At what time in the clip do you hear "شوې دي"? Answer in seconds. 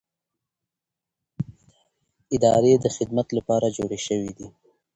4.07-4.47